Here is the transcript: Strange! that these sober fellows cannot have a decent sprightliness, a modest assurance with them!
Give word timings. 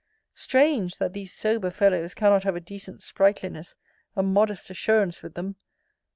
Strange! 0.33 0.97
that 0.97 1.13
these 1.13 1.31
sober 1.31 1.69
fellows 1.69 2.15
cannot 2.15 2.41
have 2.43 2.55
a 2.55 2.59
decent 2.59 3.03
sprightliness, 3.03 3.75
a 4.15 4.23
modest 4.23 4.71
assurance 4.71 5.21
with 5.21 5.35
them! 5.35 5.57